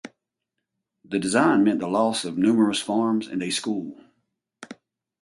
[1.05, 4.01] The design meant the loss of numerous farms and a school.